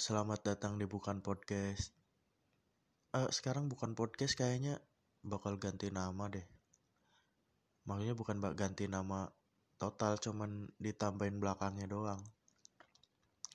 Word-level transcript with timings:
selamat 0.00 0.40
datang 0.40 0.80
di 0.80 0.88
Bukan 0.88 1.20
Podcast. 1.20 1.92
Eh, 3.12 3.28
sekarang 3.28 3.68
Bukan 3.68 3.92
Podcast 3.92 4.32
kayaknya 4.32 4.80
bakal 5.20 5.60
ganti 5.60 5.92
nama 5.92 6.24
deh. 6.32 6.48
Maksudnya 7.84 8.16
bukan 8.16 8.40
bak 8.40 8.56
ganti 8.56 8.88
nama 8.88 9.28
total, 9.76 10.16
cuman 10.16 10.72
ditambahin 10.80 11.36
belakangnya 11.36 11.84
doang. 11.84 12.16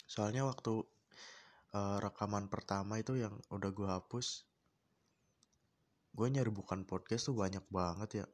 Soalnya 0.05 0.45
waktu 0.45 0.86
eh, 1.73 1.98
rekaman 1.98 2.46
pertama 2.46 3.02
itu 3.02 3.18
yang 3.18 3.34
udah 3.50 3.73
gue 3.73 3.89
hapus, 3.89 4.46
gue 6.14 6.27
nyari 6.30 6.54
Bukan 6.54 6.86
Podcast 6.86 7.25
tuh 7.25 7.41
banyak 7.41 7.66
banget 7.73 8.21
ya. 8.21 8.25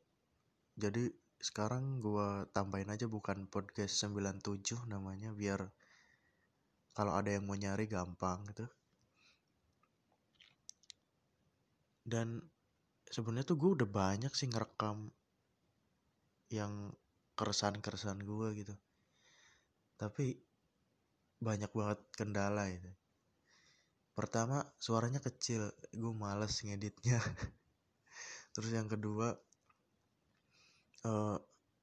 Jadi 0.76 1.08
sekarang 1.40 2.04
gue 2.04 2.44
tambahin 2.52 2.92
aja 2.92 3.08
Bukan 3.08 3.48
Podcast 3.48 4.04
97 4.04 4.84
namanya 4.92 5.32
biar 5.32 5.72
kalau 6.92 7.16
ada 7.16 7.32
yang 7.32 7.48
mau 7.48 7.56
nyari 7.56 7.88
gampang 7.88 8.44
gitu. 8.52 8.68
Dan 12.04 12.44
sebenarnya 13.08 13.48
tuh 13.48 13.58
gue 13.60 13.72
udah 13.82 13.90
banyak 13.90 14.34
sih 14.36 14.52
ngerekam 14.52 15.08
yang 16.52 16.92
keresahan-keresahan 17.40 18.20
gue 18.20 18.48
gitu. 18.60 18.76
Tapi 19.96 20.36
banyak 21.40 21.72
banget 21.72 22.00
kendala 22.12 22.68
itu. 22.68 22.92
Pertama 24.12 24.68
suaranya 24.76 25.24
kecil. 25.24 25.72
Gue 25.96 26.12
males 26.12 26.60
ngeditnya. 26.60 27.24
Terus 28.54 28.70
yang 28.76 28.92
kedua 28.92 29.32
uh, 31.08 31.38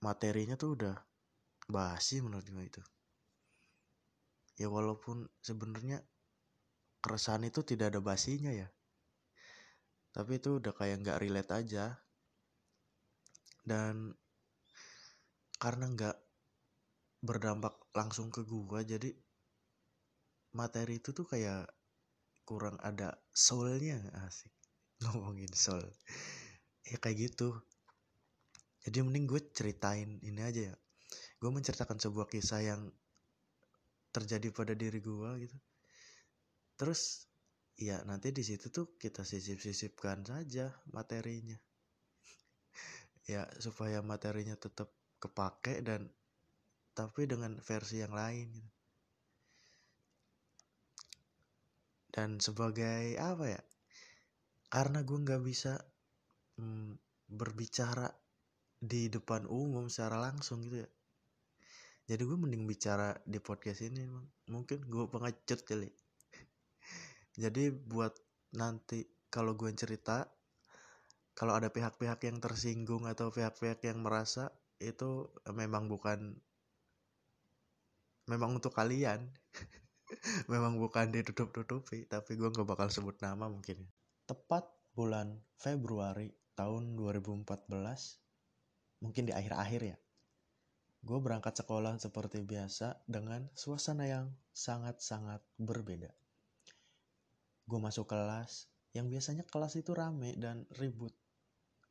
materinya 0.04 0.54
tuh 0.54 0.76
udah 0.76 0.96
basi 1.68 2.20
menurut 2.20 2.44
gue 2.44 2.64
itu 2.64 2.82
ya 4.58 4.66
walaupun 4.66 5.30
sebenarnya 5.38 6.02
keresahan 6.98 7.46
itu 7.46 7.62
tidak 7.62 7.94
ada 7.94 8.00
basinya 8.02 8.50
ya. 8.50 8.66
Tapi 10.10 10.42
itu 10.42 10.58
udah 10.58 10.74
kayak 10.74 11.06
nggak 11.06 11.20
relate 11.22 11.52
aja. 11.54 11.94
Dan 13.62 14.10
karena 15.62 15.86
nggak 15.94 16.16
berdampak 17.22 17.74
langsung 17.94 18.30
ke 18.30 18.42
gua 18.46 18.82
jadi 18.82 19.10
materi 20.54 20.98
itu 20.98 21.14
tuh 21.14 21.26
kayak 21.26 21.70
kurang 22.42 22.82
ada 22.82 23.14
soulnya. 23.30 24.02
Asik 24.26 24.50
ngomongin 25.06 25.54
soul. 25.54 25.86
Ya 26.82 26.98
kayak 26.98 27.30
gitu. 27.30 27.54
Jadi 28.82 29.04
mending 29.04 29.28
gue 29.28 29.40
ceritain 29.52 30.16
ini 30.24 30.40
aja 30.40 30.72
ya. 30.72 30.76
Gue 31.36 31.50
menceritakan 31.52 32.00
sebuah 32.00 32.26
kisah 32.32 32.64
yang 32.64 32.88
terjadi 34.18 34.48
pada 34.50 34.74
diri 34.74 34.98
gue 34.98 35.30
gitu. 35.46 35.58
Terus 36.78 37.30
ya 37.78 38.02
nanti 38.02 38.34
di 38.34 38.42
situ 38.42 38.70
tuh 38.74 38.98
kita 38.98 39.22
sisip-sisipkan 39.22 40.26
saja 40.26 40.74
materinya. 40.92 41.58
Ya 43.28 43.44
supaya 43.60 44.00
materinya 44.00 44.56
tetap 44.56 44.88
kepake 45.20 45.84
dan 45.84 46.08
tapi 46.96 47.28
dengan 47.28 47.60
versi 47.60 48.00
yang 48.00 48.16
lain 48.16 48.48
gitu. 48.56 48.70
dan 52.18 52.42
sebagai 52.42 53.14
apa 53.14 53.44
ya 53.46 53.62
karena 54.74 55.06
gue 55.06 55.18
nggak 55.22 55.42
bisa 55.44 55.78
hmm, 56.58 56.98
berbicara 57.30 58.10
di 58.74 59.06
depan 59.06 59.46
umum 59.46 59.86
secara 59.86 60.18
langsung 60.26 60.66
gitu 60.66 60.82
ya 60.82 60.90
jadi 62.08 62.24
gue 62.24 62.40
mending 62.40 62.64
bicara 62.64 63.12
di 63.28 63.36
podcast 63.36 63.84
ini 63.84 64.08
mungkin 64.48 64.80
gue 64.88 65.04
pengecut 65.12 65.60
kali. 65.68 65.92
Jadi 67.36 67.68
buat 67.68 68.16
nanti 68.56 69.04
kalau 69.28 69.52
gue 69.52 69.68
cerita 69.76 70.24
kalau 71.36 71.52
ada 71.52 71.68
pihak-pihak 71.68 72.24
yang 72.24 72.40
tersinggung 72.40 73.04
atau 73.04 73.28
pihak-pihak 73.28 73.84
yang 73.84 74.00
merasa 74.00 74.48
itu 74.80 75.28
memang 75.52 75.92
bukan 75.92 76.32
memang 78.24 78.56
untuk 78.56 78.72
kalian. 78.72 79.28
Memang 80.48 80.80
bukan 80.80 81.12
ditutup-tutupi 81.12 82.08
tapi 82.08 82.40
gue 82.40 82.48
gak 82.48 82.64
bakal 82.64 82.88
sebut 82.88 83.20
nama 83.20 83.44
mungkin. 83.44 83.84
Tepat 84.24 84.64
bulan 84.96 85.36
Februari 85.60 86.32
tahun 86.56 86.96
2014 86.96 87.44
mungkin 89.04 89.28
di 89.28 89.36
akhir-akhir 89.36 89.80
ya 89.84 89.96
Gue 91.02 91.18
berangkat 91.22 91.54
sekolah 91.54 91.96
seperti 92.02 92.42
biasa 92.42 93.06
dengan 93.06 93.46
suasana 93.54 94.04
yang 94.10 94.26
sangat-sangat 94.50 95.40
berbeda. 95.56 96.10
Gue 97.68 97.78
masuk 97.78 98.10
kelas, 98.10 98.66
yang 98.96 99.06
biasanya 99.06 99.46
kelas 99.46 99.78
itu 99.78 99.94
rame 99.94 100.34
dan 100.40 100.66
ribut. 100.80 101.14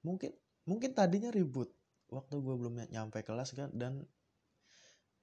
Mungkin 0.03 0.33
mungkin 0.67 0.91
tadinya 0.91 1.31
ribut 1.31 1.71
waktu 2.11 2.39
gue 2.39 2.55
belum 2.55 2.73
nyampe 2.91 3.23
kelas 3.23 3.55
kan 3.55 3.71
dan 3.75 4.03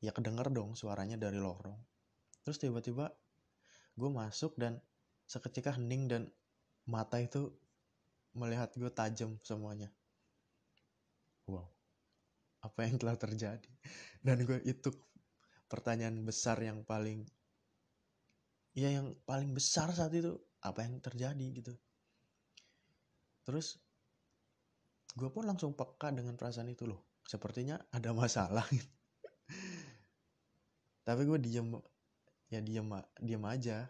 ya 0.00 0.12
kedenger 0.12 0.48
dong 0.52 0.76
suaranya 0.76 1.16
dari 1.16 1.40
lorong. 1.40 1.76
Terus 2.44 2.60
tiba-tiba 2.60 3.12
gue 3.96 4.10
masuk 4.10 4.56
dan 4.60 4.80
seketika 5.24 5.76
hening 5.76 6.08
dan 6.08 6.22
mata 6.84 7.16
itu 7.20 7.52
melihat 8.36 8.72
gue 8.76 8.90
tajam 8.92 9.40
semuanya. 9.40 9.88
Apa 12.64 12.88
yang 12.88 12.96
telah 12.96 13.20
terjadi. 13.20 13.68
Dan 14.24 14.48
gue 14.48 14.64
itu 14.64 14.88
pertanyaan 15.68 16.24
besar 16.24 16.56
yang 16.64 16.80
paling 16.86 17.26
ya 18.74 18.90
yang 18.90 19.14
paling 19.22 19.54
besar 19.54 19.94
saat 19.94 20.10
itu 20.16 20.34
apa 20.64 20.82
yang 20.82 20.98
terjadi 20.98 21.46
gitu. 21.54 21.76
Terus 23.44 23.76
gue 25.14 25.30
pun 25.30 25.44
langsung 25.44 25.76
peka 25.76 26.10
dengan 26.10 26.34
perasaan 26.34 26.72
itu 26.72 26.88
loh. 26.88 27.04
Sepertinya 27.28 27.76
ada 27.92 28.16
masalah. 28.16 28.64
Tapi 31.06 31.22
gue 31.28 31.38
diem 31.38 31.68
ya 32.48 32.64
diem 32.64 32.88
diem 33.20 33.44
aja. 33.44 33.84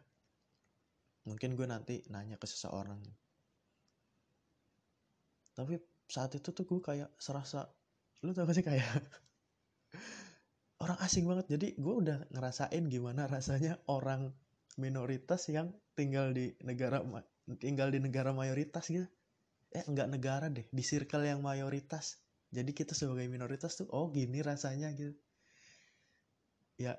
Mungkin 1.24 1.56
gue 1.56 1.64
nanti 1.64 2.04
nanya 2.10 2.36
ke 2.36 2.44
seseorang. 2.44 3.00
Tapi 5.54 5.78
saat 6.10 6.34
itu 6.36 6.50
tuh 6.50 6.66
gue 6.66 6.82
kayak 6.82 7.14
serasa 7.16 7.64
lu 8.24 8.32
tau 8.32 8.48
gak 8.48 8.56
sih 8.56 8.64
kayak 8.64 8.88
orang 10.80 10.98
asing 11.04 11.24
banget. 11.28 11.46
Jadi 11.56 11.68
gue 11.76 11.94
udah 11.94 12.18
ngerasain 12.32 12.84
gimana 12.88 13.28
rasanya 13.28 13.76
orang 13.88 14.32
minoritas 14.80 15.46
yang 15.52 15.72
tinggal 15.92 16.32
di 16.32 16.56
negara 16.64 17.04
tinggal 17.60 17.92
di 17.92 18.00
negara 18.00 18.32
mayoritas 18.32 18.88
gitu. 18.88 19.06
Eh 19.74 19.84
enggak 19.84 20.08
negara 20.08 20.46
deh 20.48 20.64
di 20.68 20.82
circle 20.84 21.24
yang 21.28 21.44
mayoritas. 21.44 22.20
Jadi 22.54 22.70
kita 22.70 22.94
sebagai 22.94 23.26
minoritas 23.26 23.76
tuh 23.76 23.90
oh 23.90 24.08
gini 24.08 24.40
rasanya 24.40 24.88
gitu. 24.94 25.14
Ya 26.80 26.96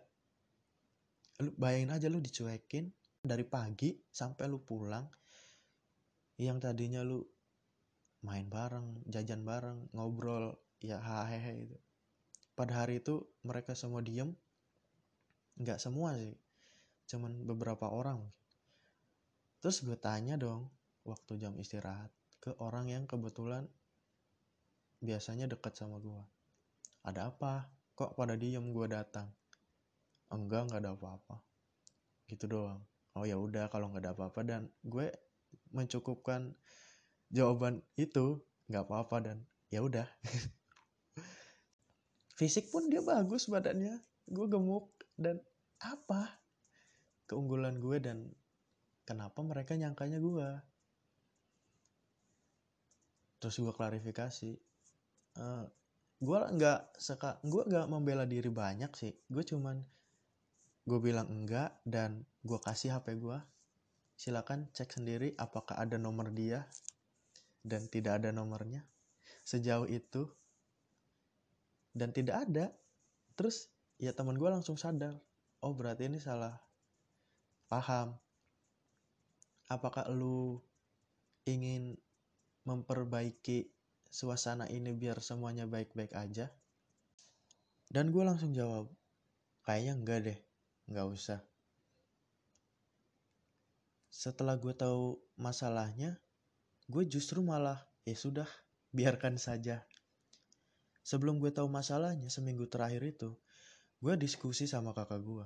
lu 1.43 1.51
bayangin 1.59 1.91
aja 1.91 2.07
lu 2.07 2.23
dicuekin 2.23 2.93
dari 3.19 3.43
pagi 3.43 3.97
sampai 4.11 4.45
lu 4.47 4.61
pulang. 4.61 5.07
Yang 6.35 6.57
tadinya 6.67 7.01
lu 7.01 7.23
main 8.25 8.49
bareng 8.49 9.05
jajan 9.07 9.45
bareng 9.45 9.93
ngobrol 9.93 10.57
ya 10.85 11.01
hehehe 11.01 11.65
itu 11.65 11.77
pada 12.55 12.87
hari 12.87 13.03
itu 13.03 13.27
mereka 13.43 13.75
semua 13.75 13.99
diem. 13.99 14.31
Nggak 15.59 15.79
semua 15.83 16.15
sih. 16.15 16.39
Cuman 17.11 17.43
beberapa 17.43 17.91
orang. 17.91 18.23
Terus 19.59 19.83
gue 19.83 19.99
tanya 19.99 20.39
dong 20.39 20.71
waktu 21.03 21.35
jam 21.35 21.53
istirahat 21.59 22.09
ke 22.39 22.55
orang 22.63 22.87
yang 22.89 23.03
kebetulan 23.05 23.67
biasanya 25.03 25.51
dekat 25.51 25.75
sama 25.75 25.99
gue 25.99 26.23
ada 27.05 27.29
apa? 27.29 27.69
Kok 27.93 28.15
pada 28.15 28.39
diem 28.39 28.71
gue 28.71 28.87
datang? 28.87 29.29
Enggak 30.31 30.71
nggak 30.71 30.81
ada 30.81 30.91
apa-apa. 30.95 31.37
Gitu 32.25 32.47
doang. 32.49 32.81
Oh 33.15 33.27
ya 33.27 33.35
udah 33.35 33.67
kalau 33.67 33.91
nggak 33.91 34.03
ada 34.03 34.11
apa-apa 34.15 34.41
dan 34.47 34.61
gue 34.83 35.11
mencukupkan 35.75 36.55
jawaban 37.31 37.83
itu 37.95 38.43
nggak 38.71 38.83
apa-apa 38.89 39.17
dan 39.23 39.37
ya 39.69 39.83
udah 39.83 40.07
fisik 42.35 42.69
pun 42.69 42.91
dia 42.91 43.01
bagus 43.01 43.47
badannya. 43.47 43.99
Gue 44.27 44.45
gemuk 44.51 44.91
dan 45.15 45.39
apa? 45.81 46.39
Keunggulan 47.25 47.81
gue 47.81 47.97
dan 48.03 48.29
kenapa 49.07 49.41
mereka 49.41 49.73
nyangkanya 49.73 50.21
gue 50.21 50.49
terus 53.39 53.61
gue 53.61 53.73
klarifikasi. 53.73 54.51
Uh, 55.35 55.67
gue 56.17 56.39
nggak 56.39 56.95
seka 56.95 57.43
gue 57.43 57.63
nggak 57.67 57.87
membela 57.89 58.27
diri 58.27 58.51
banyak 58.51 58.91
sih. 58.93 59.13
Gue 59.31 59.43
cuman 59.47 59.79
gue 60.85 60.99
bilang 61.01 61.25
enggak 61.33 61.73
dan 61.81 62.21
gue 62.45 62.61
kasih 62.61 62.93
hp 62.93 63.17
gue 63.17 63.41
silakan 64.15 64.69
cek 64.69 65.01
sendiri 65.01 65.33
apakah 65.35 65.81
ada 65.81 65.97
nomor 65.97 66.29
dia 66.29 66.69
dan 67.65 67.89
tidak 67.89 68.21
ada 68.21 68.29
nomornya. 68.29 68.85
Sejauh 69.43 69.89
itu 69.89 70.29
dan 71.95 72.11
tidak 72.11 72.43
ada. 72.43 72.75
Terus 73.39 73.71
ya 73.95 74.11
teman 74.11 74.35
gue 74.35 74.49
langsung 74.51 74.75
sadar 74.75 75.15
oh 75.63 75.73
berarti 75.73 76.11
ini 76.11 76.19
salah 76.19 76.59
paham. 77.71 78.13
Apakah 79.65 80.05
lu 80.13 80.61
ingin 81.49 81.97
memperbaiki 82.69 83.71
suasana 84.11 84.69
ini 84.69 84.93
biar 84.93 85.17
semuanya 85.23 85.65
baik-baik 85.65 86.13
aja? 86.13 86.53
Dan 87.89 88.13
gue 88.13 88.21
langsung 88.21 88.53
jawab 88.53 88.91
kayaknya 89.65 89.93
enggak 89.97 90.19
deh 90.29 90.39
nggak 90.91 91.07
usah. 91.09 91.41
Setelah 94.13 94.59
gue 94.61 94.73
tahu 94.77 95.17
masalahnya 95.41 96.21
gue 96.85 97.03
justru 97.09 97.41
malah 97.41 97.81
ya 98.05 98.13
sudah 98.13 98.45
biarkan 98.93 99.41
saja 99.41 99.81
sebelum 101.05 101.37
gue 101.37 101.53
tahu 101.53 101.69
masalahnya 101.69 102.33
seminggu 102.33 102.65
terakhir 102.65 103.05
itu 103.05 103.37
gue 104.01 104.13
diskusi 104.17 104.65
sama 104.65 104.91
kakak 104.97 105.21
gue. 105.21 105.45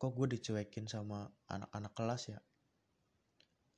Kok 0.00 0.12
gue 0.16 0.40
dicuekin 0.40 0.88
sama 0.88 1.28
anak-anak 1.52 1.92
kelas 1.92 2.22
ya? 2.32 2.40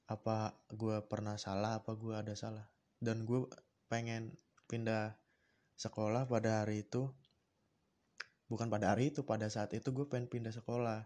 Apa 0.06 0.54
gue 0.70 1.02
pernah 1.10 1.34
salah? 1.34 1.82
Apa 1.82 1.98
gue 1.98 2.14
ada 2.14 2.38
salah? 2.38 2.62
Dan 3.02 3.26
gue 3.26 3.50
pengen 3.90 4.38
pindah 4.70 5.18
sekolah 5.74 6.30
pada 6.30 6.62
hari 6.62 6.86
itu. 6.86 7.10
Bukan 8.46 8.70
pada 8.70 8.94
hari 8.94 9.10
itu 9.10 9.26
pada 9.26 9.50
saat 9.50 9.74
itu 9.74 9.90
gue 9.90 10.06
pengen 10.06 10.30
pindah 10.30 10.54
sekolah. 10.54 11.02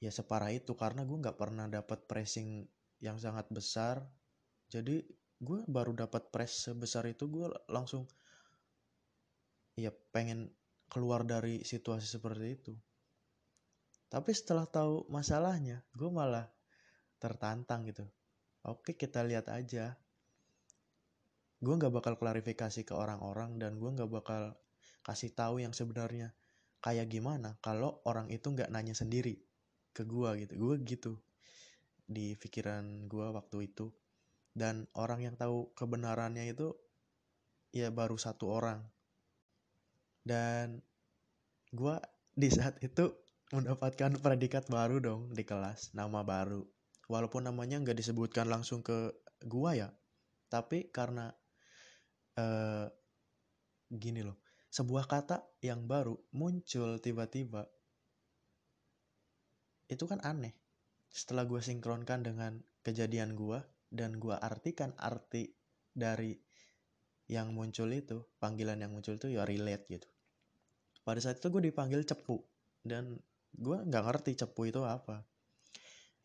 Ya 0.00 0.08
separah 0.08 0.56
itu 0.56 0.72
karena 0.72 1.04
gue 1.04 1.16
nggak 1.20 1.36
pernah 1.36 1.68
dapat 1.68 2.08
pressing 2.08 2.64
yang 3.04 3.20
sangat 3.20 3.44
besar. 3.52 4.00
Jadi 4.72 5.04
gue 5.36 5.58
baru 5.68 5.92
dapat 5.92 6.32
press 6.32 6.64
sebesar 6.64 7.04
itu 7.12 7.28
gue 7.28 7.52
langsung 7.68 8.08
ya 9.76 9.92
pengen 10.10 10.48
keluar 10.88 11.22
dari 11.28 11.60
situasi 11.60 12.08
seperti 12.08 12.46
itu. 12.48 12.72
Tapi 14.08 14.32
setelah 14.32 14.64
tahu 14.64 15.04
masalahnya 15.12 15.84
gue 15.92 16.08
malah 16.08 16.48
tertantang 17.20 17.84
gitu. 17.84 18.08
Oke 18.64 18.96
kita 18.96 19.20
lihat 19.20 19.52
aja. 19.52 20.00
Gue 21.60 21.74
nggak 21.76 21.92
bakal 21.92 22.14
klarifikasi 22.16 22.88
ke 22.88 22.94
orang-orang 22.96 23.60
dan 23.60 23.76
gue 23.76 23.90
nggak 23.92 24.08
bakal 24.08 24.56
kasih 25.04 25.36
tahu 25.36 25.60
yang 25.60 25.76
sebenarnya 25.76 26.32
kayak 26.82 27.08
gimana 27.12 27.56
kalau 27.60 28.00
orang 28.08 28.30
itu 28.32 28.52
nggak 28.52 28.72
nanya 28.72 28.96
sendiri 28.96 29.36
ke 29.92 30.08
gue 30.08 30.46
gitu. 30.46 30.52
Gue 30.56 30.74
gitu 30.88 31.20
di 32.08 32.32
pikiran 32.32 33.10
gue 33.10 33.26
waktu 33.28 33.68
itu. 33.68 33.92
Dan 34.56 34.88
orang 34.96 35.20
yang 35.20 35.36
tahu 35.36 35.76
kebenarannya 35.76 36.48
itu 36.48 36.72
ya 37.76 37.92
baru 37.92 38.16
satu 38.16 38.48
orang 38.48 38.80
dan 40.26 40.82
gue 41.70 41.96
di 42.34 42.50
saat 42.50 42.82
itu 42.82 43.14
mendapatkan 43.54 44.18
predikat 44.18 44.66
baru 44.66 44.98
dong 44.98 45.22
di 45.30 45.46
kelas 45.46 45.94
nama 45.94 46.26
baru. 46.26 46.66
Walaupun 47.06 47.46
namanya 47.46 47.78
nggak 47.78 48.02
disebutkan 48.02 48.50
langsung 48.50 48.82
ke 48.82 49.14
gue 49.46 49.70
ya 49.78 49.94
tapi 50.50 50.90
karena 50.90 51.30
uh, 52.38 52.86
gini 53.86 54.22
loh 54.26 54.38
sebuah 54.70 55.06
kata 55.06 55.62
yang 55.62 55.86
baru 55.86 56.18
muncul 56.36 56.98
tiba-tiba 57.00 57.64
itu 59.86 60.04
kan 60.04 60.18
aneh. 60.26 60.52
Setelah 61.06 61.46
gue 61.46 61.62
sinkronkan 61.62 62.26
dengan 62.26 62.58
kejadian 62.82 63.38
gue 63.38 63.62
dan 63.88 64.18
gue 64.18 64.34
artikan 64.34 64.92
arti 64.98 65.54
dari 65.94 66.34
yang 67.30 67.54
muncul 67.54 67.88
itu 67.88 68.20
panggilan 68.36 68.82
yang 68.82 68.92
muncul 68.92 69.16
itu 69.16 69.32
ya 69.32 69.46
relate 69.48 69.86
gitu 69.88 70.08
pada 71.06 71.22
saat 71.22 71.38
itu 71.38 71.46
gue 71.46 71.70
dipanggil 71.70 72.02
cepu 72.02 72.42
dan 72.82 73.14
gue 73.54 73.78
nggak 73.78 74.02
ngerti 74.02 74.42
cepu 74.42 74.74
itu 74.74 74.82
apa 74.82 75.22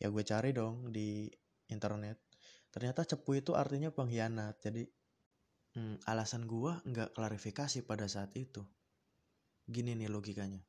ya 0.01 0.09
gue 0.09 0.23
cari 0.25 0.49
dong 0.49 0.89
di 0.89 1.29
internet 1.69 2.17
ternyata 2.73 3.05
cepu 3.05 3.37
itu 3.37 3.53
artinya 3.53 3.93
pengkhianat 3.93 4.57
jadi 4.57 4.83
Hmm, 5.71 5.95
alasan 6.03 6.51
gua 6.51 6.83
nggak 6.83 7.15
klarifikasi 7.15 7.87
pada 7.87 8.03
saat 8.03 8.35
itu. 8.35 8.59
Gini 9.71 9.95
nih 9.95 10.11
logikanya. 10.11 10.59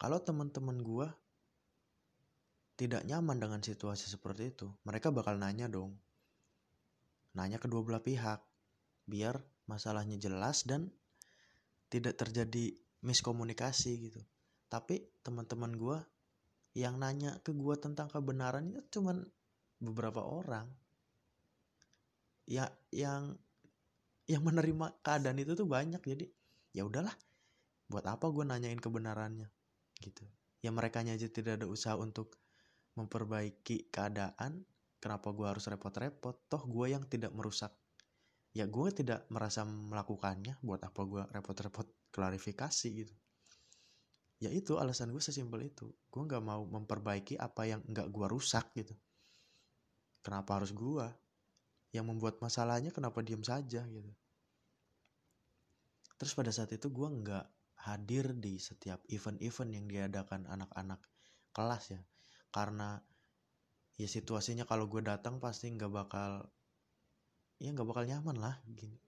Kalau 0.00 0.24
teman-teman 0.24 0.80
gua 0.80 1.12
tidak 2.80 3.04
nyaman 3.04 3.36
dengan 3.36 3.60
situasi 3.60 4.08
seperti 4.08 4.56
itu, 4.56 4.72
mereka 4.88 5.12
bakal 5.12 5.36
nanya 5.36 5.68
dong. 5.68 6.00
Nanya 7.36 7.60
kedua 7.60 7.84
belah 7.84 8.00
pihak. 8.00 8.40
Biar 9.04 9.36
masalahnya 9.68 10.16
jelas 10.16 10.64
dan 10.64 10.88
tidak 11.92 12.16
terjadi 12.16 12.72
miskomunikasi 13.02 14.10
gitu. 14.10 14.20
Tapi 14.70 15.02
teman-teman 15.20 15.74
gua 15.76 15.98
yang 16.72 16.96
nanya 16.96 17.36
ke 17.44 17.52
gua 17.52 17.76
tentang 17.76 18.08
kebenaran 18.08 18.72
itu 18.72 18.80
cuman 18.98 19.22
beberapa 19.82 20.22
orang. 20.22 20.70
Ya 22.46 22.70
yang 22.94 23.38
yang 24.30 24.42
menerima 24.46 25.02
keadaan 25.02 25.38
itu 25.42 25.58
tuh 25.58 25.66
banyak. 25.66 26.00
Jadi 26.00 26.26
ya 26.72 26.86
udahlah. 26.86 27.12
Buat 27.90 28.08
apa 28.08 28.32
gue 28.32 28.44
nanyain 28.48 28.80
kebenarannya? 28.80 29.52
Gitu. 30.00 30.24
Ya 30.64 30.72
mereka 30.72 31.04
aja 31.04 31.28
tidak 31.28 31.60
ada 31.60 31.66
usaha 31.68 31.98
untuk 31.98 32.38
memperbaiki 32.96 33.92
keadaan. 33.92 34.64
Kenapa 35.02 35.34
gue 35.34 35.44
harus 35.44 35.66
repot-repot? 35.66 36.48
Toh 36.48 36.62
gue 36.64 36.94
yang 36.94 37.04
tidak 37.10 37.34
merusak. 37.34 37.74
Ya 38.56 38.64
gue 38.64 38.88
tidak 38.94 39.26
merasa 39.28 39.66
melakukannya. 39.66 40.56
Buat 40.62 40.88
apa 40.88 41.02
gue 41.04 41.22
repot-repot 41.36 41.84
klarifikasi 42.12 42.88
gitu. 42.92 43.14
Ya 44.42 44.50
itu 44.52 44.76
alasan 44.76 45.10
gue 45.10 45.22
sesimpel 45.22 45.70
itu. 45.70 45.88
Gue 46.12 46.22
nggak 46.28 46.42
mau 46.44 46.62
memperbaiki 46.66 47.38
apa 47.38 47.66
yang 47.66 47.80
nggak 47.88 48.10
gue 48.10 48.26
rusak 48.28 48.70
gitu. 48.76 48.94
Kenapa 50.22 50.60
harus 50.60 50.70
gue 50.70 51.06
yang 51.92 52.08
membuat 52.08 52.38
masalahnya 52.38 52.94
kenapa 52.94 53.20
diem 53.24 53.42
saja 53.42 53.84
gitu. 53.86 54.12
Terus 56.18 56.32
pada 56.38 56.54
saat 56.54 56.70
itu 56.70 56.86
gue 56.86 57.08
nggak 57.08 57.46
hadir 57.82 58.30
di 58.38 58.62
setiap 58.62 59.02
event-event 59.10 59.70
yang 59.74 59.86
diadakan 59.90 60.46
anak-anak 60.46 61.02
kelas 61.50 61.98
ya. 61.98 62.02
Karena 62.54 62.94
ya 63.98 64.08
situasinya 64.08 64.64
kalau 64.66 64.86
gue 64.86 65.02
datang 65.02 65.42
pasti 65.42 65.70
nggak 65.70 65.92
bakal 65.92 66.46
ya 67.62 67.70
nggak 67.70 67.88
bakal 67.88 68.04
nyaman 68.06 68.38
lah 68.38 68.54
gini. 68.66 68.98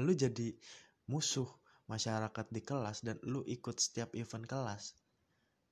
Lu 0.00 0.12
jadi 0.16 0.56
musuh 1.12 1.48
masyarakat 1.90 2.46
di 2.54 2.62
kelas 2.62 3.02
dan 3.02 3.18
lu 3.26 3.42
ikut 3.42 3.74
setiap 3.82 4.14
event 4.14 4.46
kelas 4.46 4.94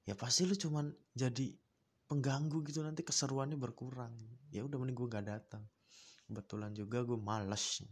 ya 0.02 0.18
pasti 0.18 0.50
lu 0.50 0.58
cuman 0.58 0.90
jadi 1.14 1.54
pengganggu 2.08 2.64
gitu 2.64 2.80
nanti 2.80 3.04
keseruannya 3.04 3.60
berkurang. 3.60 4.16
Ya 4.48 4.64
udah 4.64 4.80
mending 4.80 4.96
gue 4.96 5.12
gak 5.12 5.28
datang. 5.28 5.62
Kebetulan 6.24 6.72
juga 6.72 7.04
gue 7.04 7.20
males. 7.20 7.84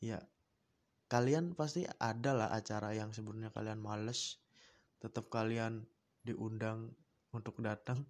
Ya 0.00 0.24
kalian 1.06 1.52
pasti 1.52 1.84
ada 2.00 2.32
lah 2.32 2.48
acara 2.50 2.96
yang 2.96 3.12
sebenarnya 3.12 3.52
kalian 3.52 3.78
males. 3.78 4.40
Tetap 4.96 5.28
kalian 5.28 5.84
diundang 6.24 6.96
untuk 7.36 7.60
datang. 7.60 8.00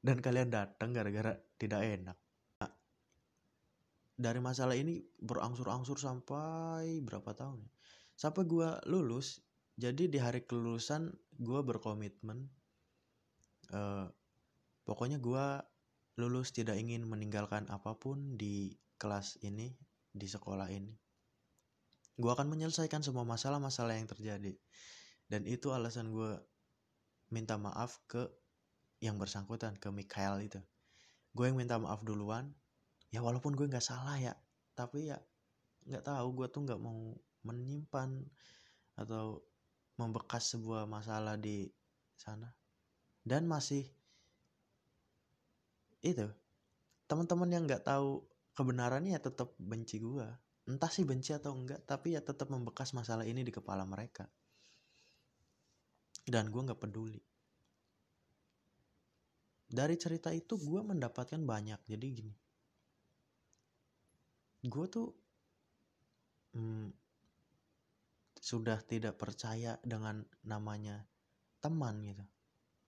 Dan 0.00 0.24
kalian 0.24 0.48
datang 0.48 0.96
gara-gara 0.96 1.36
tidak 1.60 1.84
enak 1.84 2.16
dari 4.18 4.42
masalah 4.42 4.74
ini 4.74 4.98
berangsur-angsur 5.22 5.96
sampai 5.96 6.98
berapa 7.06 7.30
tahun 7.32 7.62
ya? 7.62 7.70
sampai 8.18 8.42
gue 8.50 8.68
lulus 8.90 9.38
jadi 9.78 10.10
di 10.10 10.18
hari 10.18 10.42
kelulusan 10.42 11.14
gue 11.38 11.60
berkomitmen 11.62 12.50
uh, 13.70 14.10
pokoknya 14.82 15.22
gue 15.22 15.46
lulus 16.18 16.50
tidak 16.50 16.74
ingin 16.74 17.06
meninggalkan 17.06 17.70
apa 17.70 17.94
pun 17.94 18.34
di 18.34 18.74
kelas 18.98 19.38
ini, 19.46 19.70
di 20.10 20.26
sekolah 20.26 20.66
ini. 20.74 20.90
Gue 22.18 22.34
akan 22.34 22.50
menyelesaikan 22.50 23.06
semua 23.06 23.22
masalah-masalah 23.22 23.94
yang 23.94 24.10
terjadi. 24.10 24.58
Dan 25.30 25.46
itu 25.46 25.70
alasan 25.70 26.10
gue 26.10 26.34
minta 27.30 27.54
maaf 27.54 28.02
ke 28.10 28.26
yang 28.98 29.14
bersangkutan, 29.14 29.78
ke 29.78 29.94
Mikael 29.94 30.42
itu. 30.42 30.58
Gue 31.30 31.54
yang 31.54 31.54
minta 31.54 31.78
maaf 31.78 32.02
duluan, 32.02 32.50
ya 33.08 33.20
walaupun 33.24 33.56
gue 33.56 33.66
gak 33.68 33.84
salah 33.84 34.16
ya, 34.20 34.34
tapi 34.76 35.08
ya 35.08 35.18
gak 35.88 36.04
tahu 36.04 36.28
gue 36.36 36.46
tuh 36.52 36.62
gak 36.68 36.80
mau 36.80 37.16
menyimpan 37.46 38.22
atau 38.98 39.40
membekas 39.96 40.54
sebuah 40.54 40.84
masalah 40.84 41.38
di 41.38 41.70
sana. 42.18 42.50
Dan 43.22 43.46
masih 43.50 43.84
itu 45.98 46.30
teman-teman 47.10 47.50
yang 47.50 47.64
nggak 47.66 47.82
tahu 47.82 48.22
kebenarannya 48.54 49.18
ya 49.18 49.20
tetap 49.22 49.50
benci 49.58 49.98
gue 49.98 50.22
entah 50.70 50.92
sih 50.92 51.02
benci 51.02 51.34
atau 51.34 51.56
enggak 51.56 51.82
tapi 51.88 52.14
ya 52.14 52.22
tetap 52.22 52.52
membekas 52.52 52.94
masalah 52.94 53.24
ini 53.24 53.40
di 53.42 53.50
kepala 53.50 53.88
mereka. 53.88 54.28
Dan 56.28 56.52
gue 56.52 56.60
nggak 56.60 56.76
peduli. 56.76 57.18
Dari 59.68 59.96
cerita 59.96 60.28
itu 60.32 60.60
gue 60.60 60.80
mendapatkan 60.84 61.40
banyak. 61.40 61.80
Jadi 61.88 62.06
gini 62.12 62.34
gue 64.66 64.86
tuh 64.90 65.14
hmm, 66.58 66.90
sudah 68.38 68.82
tidak 68.82 69.18
percaya 69.20 69.78
dengan 69.86 70.26
namanya 70.42 71.06
teman 71.62 72.02
gitu. 72.02 72.24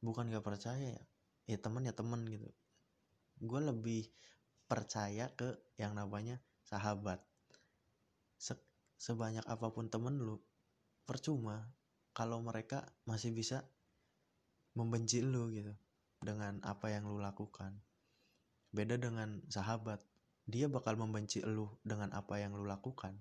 Bukan 0.00 0.32
gak 0.32 0.46
percaya 0.46 0.96
ya 0.96 1.02
ya 1.46 1.58
temen 1.58 1.86
ya 1.86 1.94
temen 1.94 2.22
gitu. 2.26 2.50
Gue 3.42 3.60
lebih 3.62 4.06
percaya 4.70 5.30
ke 5.34 5.58
yang 5.78 5.94
namanya 5.94 6.38
sahabat. 6.66 7.22
Se 8.38 8.54
sebanyak 8.98 9.42
apa 9.46 9.70
pun 9.74 9.90
temen 9.90 10.18
lu 10.18 10.38
percuma 11.06 11.66
kalau 12.14 12.38
mereka 12.42 12.86
masih 13.08 13.34
bisa 13.34 13.66
membenci 14.78 15.22
lu 15.22 15.50
gitu 15.50 15.74
dengan 16.22 16.62
apa 16.62 16.90
yang 16.94 17.10
lu 17.10 17.18
lakukan. 17.18 17.74
Beda 18.70 18.94
dengan 18.94 19.42
sahabat 19.50 19.98
dia 20.46 20.66
bakal 20.66 20.96
membenci 20.96 21.44
lu 21.44 21.68
dengan 21.84 22.12
apa 22.16 22.40
yang 22.40 22.56
lu 22.56 22.64
lakukan. 22.64 23.16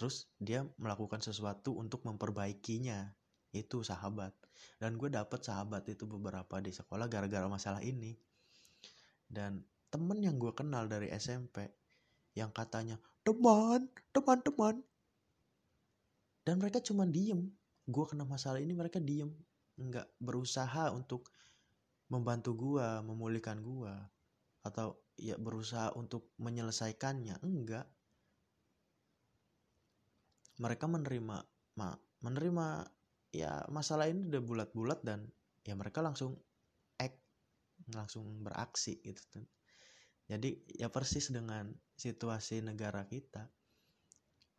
Terus 0.00 0.32
dia 0.40 0.64
melakukan 0.80 1.20
sesuatu 1.20 1.76
untuk 1.76 2.08
memperbaikinya. 2.08 3.12
Itu 3.52 3.84
sahabat. 3.84 4.32
Dan 4.80 4.96
gue 4.96 5.12
dapet 5.12 5.44
sahabat 5.44 5.84
itu 5.92 6.08
beberapa 6.08 6.56
di 6.62 6.72
sekolah 6.72 7.04
gara-gara 7.10 7.44
masalah 7.50 7.84
ini. 7.84 8.16
Dan 9.28 9.60
temen 9.92 10.22
yang 10.22 10.38
gue 10.40 10.54
kenal 10.56 10.86
dari 10.86 11.10
SMP 11.12 11.68
yang 12.38 12.54
katanya 12.54 12.96
teman 13.26 13.90
teman 14.14 14.38
teman. 14.40 14.76
Dan 16.48 16.56
mereka 16.56 16.80
cuma 16.80 17.04
diem. 17.04 17.52
Gue 17.84 18.04
kena 18.08 18.24
masalah 18.24 18.62
ini 18.62 18.72
mereka 18.72 19.02
diem. 19.02 19.28
Nggak 19.76 20.08
berusaha 20.16 20.94
untuk 20.96 21.28
membantu 22.08 22.56
gue 22.56 22.86
memulihkan 23.04 23.60
gue. 23.60 23.92
Atau 24.64 24.96
ya 25.20 25.36
berusaha 25.36 25.92
untuk 25.94 26.32
menyelesaikannya? 26.40 27.44
Enggak. 27.44 27.86
Mereka 30.60 30.88
menerima 30.88 31.36
ma, 31.76 31.88
menerima 32.24 32.66
ya 33.30 33.64
masalah 33.68 34.08
ini 34.08 34.32
udah 34.32 34.42
bulat-bulat 34.42 35.00
dan 35.04 35.28
ya 35.64 35.76
mereka 35.76 36.00
langsung 36.00 36.36
act 36.98 37.20
langsung 37.92 38.44
beraksi 38.44 39.00
gitu 39.00 39.44
jadi 40.30 40.54
ya 40.78 40.86
persis 40.94 41.34
dengan 41.34 41.74
situasi 41.98 42.62
negara 42.62 43.02
kita. 43.10 43.50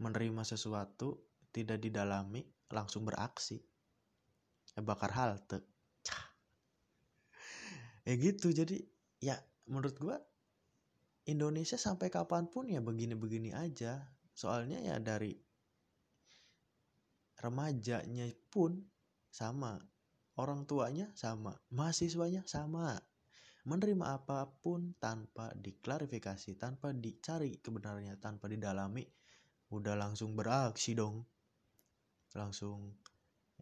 Menerima 0.04 0.44
sesuatu 0.44 1.24
tidak 1.56 1.80
didalami 1.80 2.44
langsung 2.68 3.08
beraksi. 3.08 3.56
Ya 4.76 4.84
bakar 4.84 5.16
halte. 5.16 5.64
Ya 8.04 8.18
gitu 8.20 8.52
jadi 8.52 8.84
ya 9.24 9.40
menurut 9.70 9.96
gua 10.02 10.18
Indonesia 11.30 11.78
sampai 11.78 12.10
kapan 12.10 12.50
pun 12.50 12.66
ya 12.66 12.82
begini-begini 12.82 13.54
aja. 13.54 14.02
Soalnya 14.34 14.82
ya 14.82 14.98
dari 14.98 15.38
remajanya 17.38 18.26
pun 18.50 18.82
sama 19.30 19.78
orang 20.42 20.66
tuanya 20.66 21.14
sama 21.14 21.54
mahasiswanya 21.70 22.42
sama. 22.50 22.98
Menerima 23.62 24.18
apa 24.18 24.50
pun 24.50 24.98
tanpa 24.98 25.54
diklarifikasi 25.54 26.58
tanpa 26.58 26.90
dicari 26.98 27.62
kebenarannya 27.62 28.18
tanpa 28.18 28.50
didalami 28.50 29.06
udah 29.70 29.94
langsung 29.94 30.34
beraksi 30.34 30.98
dong. 30.98 31.22
Langsung 32.34 32.98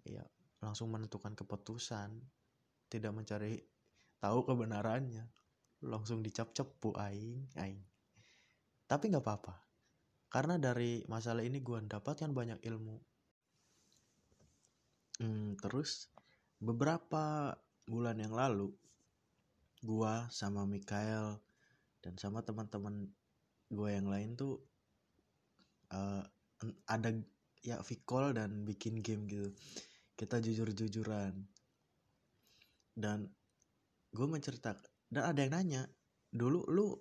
ya 0.08 0.24
langsung 0.64 0.88
menentukan 0.96 1.36
keputusan 1.36 2.16
tidak 2.88 3.12
mencari 3.12 3.60
tahu 4.24 4.48
kebenarannya 4.48 5.28
langsung 5.86 6.20
dicap 6.20 6.52
cepu 6.52 6.96
aing 6.96 7.56
aing. 7.60 7.84
Tapi 8.90 9.04
nggak 9.12 9.24
apa-apa. 9.24 9.56
Karena 10.30 10.62
dari 10.62 11.02
masalah 11.10 11.42
ini 11.42 11.58
gue 11.62 11.78
dapatkan 11.90 12.30
banyak 12.34 12.60
ilmu. 12.62 12.98
Hmm, 15.20 15.58
terus 15.60 16.08
beberapa 16.62 17.56
bulan 17.90 18.20
yang 18.22 18.32
lalu 18.32 18.72
gua 19.84 20.28
sama 20.32 20.64
Mikael 20.64 21.40
dan 22.00 22.16
sama 22.16 22.40
teman-teman 22.44 23.08
gua 23.68 23.90
yang 23.92 24.08
lain 24.08 24.40
tuh 24.40 24.64
uh, 25.92 26.24
ada 26.88 27.10
ya 27.64 27.80
call 28.08 28.36
dan 28.36 28.64
bikin 28.64 29.04
game 29.04 29.28
gitu. 29.28 29.52
Kita 30.16 30.40
jujur-jujuran. 30.44 31.36
Dan 33.00 33.32
gue 34.12 34.28
menceritakan 34.28 34.99
dan 35.10 35.24
ada 35.34 35.40
yang 35.42 35.54
nanya 35.54 35.82
dulu 36.30 36.66
lu 36.70 36.94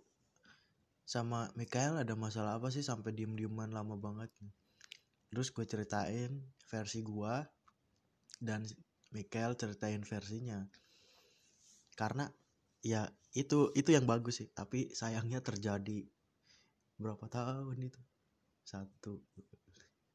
sama 1.08 1.48
Mikael 1.56 2.04
ada 2.04 2.12
masalah 2.12 2.60
apa 2.60 2.68
sih 2.68 2.84
sampai 2.84 3.16
diem-dieman 3.16 3.72
lama 3.72 3.96
banget? 3.96 4.28
Terus 5.32 5.48
gue 5.52 5.64
ceritain 5.64 6.32
versi 6.68 7.00
gue 7.00 7.34
dan 8.40 8.64
Michael 9.16 9.56
ceritain 9.56 10.04
versinya. 10.04 10.60
Karena 11.96 12.28
ya 12.84 13.08
itu 13.32 13.72
itu 13.72 13.88
yang 13.92 14.04
bagus 14.04 14.44
sih 14.44 14.48
tapi 14.52 14.92
sayangnya 14.92 15.40
terjadi 15.40 16.04
berapa 17.00 17.24
tahun 17.24 17.88
itu? 17.88 18.00
Satu 18.64 19.24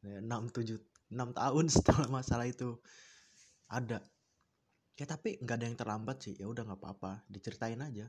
enam 0.06 0.54
tujuh 0.54 0.78
enam 1.10 1.34
tahun 1.34 1.66
setelah 1.74 2.06
masalah 2.10 2.46
itu 2.46 2.78
ada 3.66 3.98
ya 4.94 5.06
tapi 5.10 5.42
nggak 5.42 5.56
ada 5.58 5.66
yang 5.66 5.78
terlambat 5.78 6.18
sih. 6.24 6.36
Ya 6.38 6.46
udah 6.50 6.64
nggak 6.66 6.80
apa-apa. 6.80 7.26
Diceritain 7.30 7.80
aja. 7.82 8.08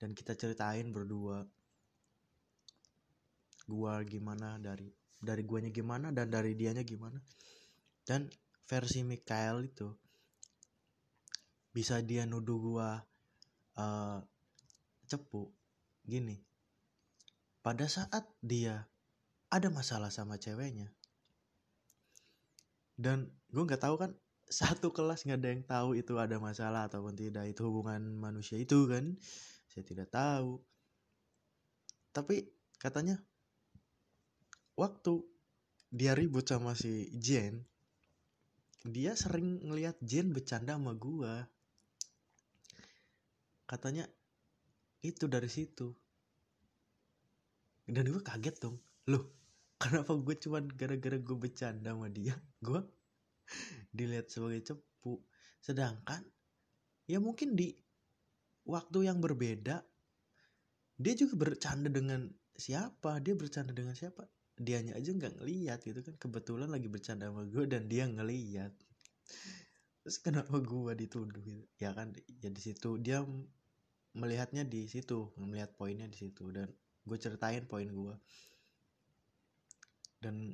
Dan 0.00 0.16
kita 0.16 0.34
ceritain 0.34 0.90
berdua. 0.90 1.44
Gua 3.70 4.02
gimana 4.02 4.58
dari 4.58 4.90
dari 5.20 5.42
guanya 5.44 5.70
gimana 5.70 6.10
dan 6.10 6.32
dari 6.32 6.56
dianya 6.56 6.82
gimana. 6.82 7.20
Dan 8.02 8.26
versi 8.66 9.04
Mikael 9.06 9.66
itu 9.66 9.88
bisa 11.70 12.02
dia 12.02 12.26
nuduh 12.26 12.58
gua 12.58 12.98
uh, 13.78 14.18
cepu 15.06 15.46
gini. 16.02 16.38
Pada 17.60 17.86
saat 17.86 18.24
dia 18.40 18.88
ada 19.50 19.68
masalah 19.68 20.08
sama 20.08 20.40
ceweknya 20.40 20.88
dan 23.00 23.32
gue 23.48 23.64
nggak 23.64 23.80
tahu 23.80 23.96
kan 23.96 24.12
satu 24.50 24.90
kelas 24.90 25.22
nggak 25.22 25.38
ada 25.38 25.48
yang 25.54 25.62
tahu 25.62 25.88
itu 25.94 26.18
ada 26.18 26.36
masalah 26.42 26.90
ataupun 26.90 27.14
tidak 27.14 27.46
itu 27.46 27.62
hubungan 27.62 28.02
manusia 28.18 28.58
itu 28.58 28.90
kan. 28.90 29.14
Saya 29.70 29.86
tidak 29.86 30.10
tahu. 30.10 30.58
Tapi 32.10 32.42
katanya 32.82 33.22
waktu 34.74 35.22
dia 35.94 36.18
ribut 36.18 36.50
sama 36.50 36.74
si 36.74 37.14
Jen 37.14 37.62
dia 38.82 39.12
sering 39.14 39.62
ngelihat 39.62 39.94
Jen 40.02 40.34
bercanda 40.34 40.74
sama 40.74 40.98
gua. 40.98 41.46
Katanya 43.70 44.08
itu 45.06 45.30
dari 45.30 45.46
situ. 45.46 45.94
Dan 47.86 48.10
gue 48.10 48.22
kaget 48.24 48.56
dong. 48.58 48.82
Loh 49.06 49.40
kenapa 49.80 50.12
gue 50.12 50.36
cuman 50.36 50.68
gara-gara 50.76 51.16
gue 51.16 51.36
bercanda 51.36 51.96
sama 51.96 52.12
dia? 52.12 52.36
Gue 52.60 52.84
dilihat 53.96 54.30
sebagai 54.30 54.60
cepu. 54.64 55.20
Sedangkan 55.60 56.22
ya 57.10 57.18
mungkin 57.18 57.58
di 57.58 57.74
waktu 58.66 59.10
yang 59.10 59.18
berbeda 59.18 59.82
dia 61.00 61.14
juga 61.16 61.34
bercanda 61.36 61.88
dengan 61.88 62.28
siapa? 62.54 63.18
Dia 63.24 63.32
bercanda 63.32 63.72
dengan 63.72 63.96
siapa? 63.96 64.28
Dianya 64.60 65.00
aja 65.00 65.10
nggak 65.10 65.40
ngeliat 65.40 65.80
gitu 65.80 66.00
kan. 66.04 66.14
Kebetulan 66.20 66.68
lagi 66.68 66.88
bercanda 66.92 67.32
sama 67.32 67.48
gue 67.48 67.64
dan 67.64 67.88
dia 67.88 68.04
ngeliat. 68.04 68.72
Terus 70.04 70.16
kenapa 70.20 70.60
gue 70.60 70.92
dituduh 70.92 71.40
gitu? 71.40 71.64
Ya 71.80 71.96
kan 71.96 72.12
ya 72.44 72.52
di 72.52 72.60
situ. 72.60 73.00
Dia 73.00 73.24
melihatnya 74.12 74.68
di 74.68 74.84
situ 74.90 75.32
melihat 75.40 75.72
poinnya 75.80 76.04
di 76.04 76.20
situ. 76.20 76.52
Dan 76.52 76.68
gue 77.08 77.16
ceritain 77.16 77.64
poin 77.64 77.88
gue 77.88 78.14
dan 80.20 80.52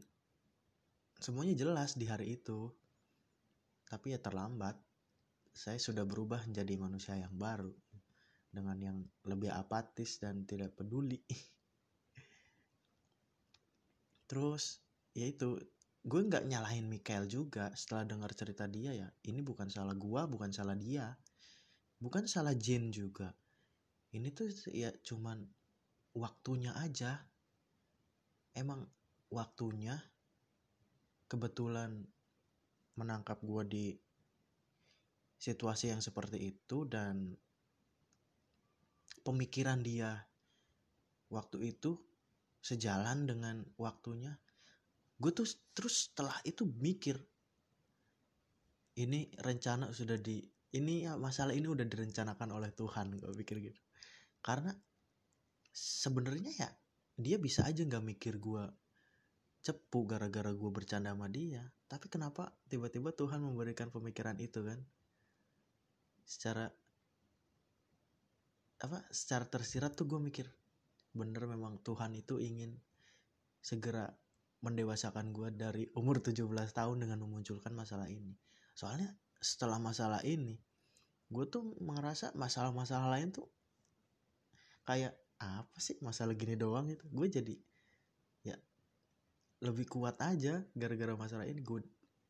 semuanya 1.18 1.58
jelas 1.58 1.98
di 1.98 2.06
hari 2.06 2.38
itu 2.38 2.70
tapi 3.86 4.14
ya 4.14 4.20
terlambat. 4.20 4.76
Saya 5.56 5.80
sudah 5.80 6.04
berubah 6.04 6.44
menjadi 6.44 6.76
manusia 6.76 7.16
yang 7.16 7.32
baru 7.32 7.72
dengan 8.52 8.76
yang 8.76 8.98
lebih 9.24 9.48
apatis 9.52 10.20
dan 10.20 10.44
tidak 10.44 10.76
peduli. 10.76 11.16
Terus 14.28 14.84
ya 15.16 15.24
itu 15.24 15.56
gue 16.06 16.20
nggak 16.22 16.46
nyalahin 16.46 16.86
Mikael 16.86 17.24
juga 17.26 17.72
setelah 17.72 18.04
dengar 18.04 18.30
cerita 18.36 18.68
dia 18.68 18.92
ya. 18.92 19.08
Ini 19.24 19.40
bukan 19.40 19.72
salah 19.72 19.96
gue 19.96 20.22
bukan 20.28 20.50
salah 20.52 20.76
dia. 20.76 21.16
Bukan 21.96 22.28
salah 22.28 22.52
Jin 22.52 22.92
juga. 22.92 23.32
Ini 24.12 24.28
tuh 24.36 24.52
ya 24.76 24.92
cuman 25.00 25.40
waktunya 26.12 26.76
aja. 26.76 27.16
Emang 28.56 28.84
waktunya 29.32 29.96
kebetulan 31.28 32.06
menangkap 32.96 33.38
gue 33.44 33.62
di 33.68 33.86
situasi 35.36 35.92
yang 35.92 36.00
seperti 36.00 36.56
itu 36.56 36.88
dan 36.88 37.36
pemikiran 39.20 39.84
dia 39.84 40.16
waktu 41.28 41.76
itu 41.76 41.96
sejalan 42.64 43.28
dengan 43.28 43.62
waktunya 43.76 44.32
gue 45.16 45.32
tuh 45.32 45.48
terus 45.72 46.10
setelah 46.10 46.36
itu 46.44 46.64
mikir 46.66 47.16
ini 48.96 49.28
rencana 49.44 49.92
sudah 49.92 50.16
di 50.16 50.40
ini 50.76 51.08
ya 51.08 51.16
masalah 51.16 51.56
ini 51.56 51.68
udah 51.68 51.84
direncanakan 51.84 52.52
oleh 52.52 52.70
Tuhan 52.72 53.16
gue 53.16 53.32
pikir 53.44 53.72
gitu. 53.72 53.80
Karena 54.44 54.72
sebenarnya 55.72 56.52
ya 56.52 56.68
dia 57.16 57.36
bisa 57.40 57.64
aja 57.64 57.84
nggak 57.84 58.04
mikir 58.04 58.36
gue 58.36 58.64
cepu 59.66 60.06
gara-gara 60.06 60.54
gue 60.54 60.70
bercanda 60.70 61.10
sama 61.10 61.26
dia. 61.26 61.66
Tapi 61.90 62.06
kenapa 62.06 62.54
tiba-tiba 62.70 63.10
Tuhan 63.10 63.42
memberikan 63.42 63.90
pemikiran 63.90 64.38
itu 64.38 64.62
kan? 64.62 64.78
Secara 66.22 66.70
apa 68.86 69.02
secara 69.10 69.50
tersirat 69.50 69.98
tuh 69.98 70.06
gue 70.06 70.20
mikir 70.22 70.46
bener 71.16 71.48
memang 71.50 71.82
Tuhan 71.82 72.14
itu 72.14 72.38
ingin 72.38 72.78
segera 73.58 74.06
mendewasakan 74.62 75.34
gue 75.34 75.48
dari 75.50 75.84
umur 75.98 76.22
17 76.22 76.46
tahun 76.70 76.96
dengan 77.02 77.26
memunculkan 77.26 77.74
masalah 77.74 78.06
ini. 78.06 78.38
Soalnya 78.78 79.10
setelah 79.42 79.82
masalah 79.82 80.22
ini 80.22 80.62
gue 81.26 81.44
tuh 81.50 81.74
merasa 81.82 82.30
masalah-masalah 82.38 83.18
lain 83.18 83.34
tuh 83.34 83.50
kayak 84.86 85.18
apa 85.42 85.76
sih 85.82 85.98
masalah 85.98 86.38
gini 86.38 86.54
doang 86.54 86.86
itu 86.86 87.02
gue 87.10 87.26
jadi 87.26 87.54
lebih 89.64 89.88
kuat 89.88 90.20
aja 90.20 90.64
gara-gara 90.76 91.14
masalah 91.16 91.48
ini. 91.48 91.60
Gue 91.64 91.82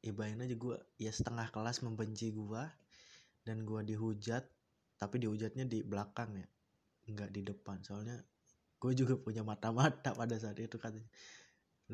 ibain 0.04 0.38
aja 0.38 0.54
gue 0.54 0.76
ya 1.00 1.10
setengah 1.10 1.50
kelas 1.50 1.82
membenci 1.82 2.30
gue 2.30 2.62
dan 3.42 3.62
gue 3.66 3.80
dihujat 3.82 4.44
tapi 4.96 5.20
dihujatnya 5.20 5.66
di 5.66 5.82
belakang 5.82 6.36
ya 6.38 6.46
nggak 7.10 7.30
di 7.34 7.42
depan. 7.46 7.82
Soalnya 7.82 8.18
gue 8.78 8.92
juga 8.94 9.14
punya 9.18 9.42
mata-mata 9.42 10.14
pada 10.14 10.36
saat 10.38 10.58
itu 10.58 10.78
katanya. 10.78 11.08